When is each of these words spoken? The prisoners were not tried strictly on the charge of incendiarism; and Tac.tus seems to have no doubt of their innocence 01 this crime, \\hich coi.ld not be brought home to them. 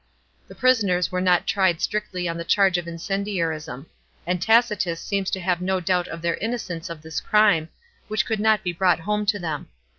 The 0.47 0.55
prisoners 0.55 1.11
were 1.11 1.21
not 1.21 1.45
tried 1.45 1.79
strictly 1.79 2.27
on 2.27 2.35
the 2.35 2.43
charge 2.43 2.75
of 2.79 2.87
incendiarism; 2.87 3.85
and 4.25 4.41
Tac.tus 4.41 4.99
seems 4.99 5.29
to 5.29 5.39
have 5.39 5.61
no 5.61 5.79
doubt 5.79 6.07
of 6.07 6.23
their 6.23 6.37
innocence 6.37 6.89
01 6.89 7.01
this 7.01 7.21
crime, 7.21 7.69
\\hich 8.09 8.25
coi.ld 8.25 8.39
not 8.39 8.63
be 8.63 8.73
brought 8.73 9.01
home 9.01 9.27
to 9.27 9.37
them. 9.37 9.67